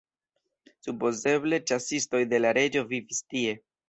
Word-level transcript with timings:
Supozeble 0.85 1.59
ĉasistoj 1.71 2.21
de 2.31 2.39
la 2.41 2.55
reĝo 2.59 2.83
vivis 2.95 3.21
tie. 3.35 3.55